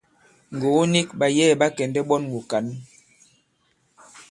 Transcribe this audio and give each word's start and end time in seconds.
Ŋgògo 0.53 0.81
nik, 0.93 1.07
ɓàyɛ̌ɛ̀ 1.19 1.57
ɓa 1.59 1.67
kɛ̀ndɛ̀ 1.75 2.03
ɓɔn 2.09 2.23
wùkǎn. 2.31 2.65